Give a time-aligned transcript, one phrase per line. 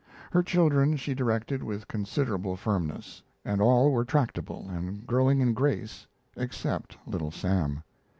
[0.31, 6.07] Her children she directed with considerable firmness, and all were tractable and growing in grace
[6.35, 7.83] except Little Sam.